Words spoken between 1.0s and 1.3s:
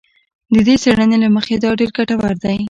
له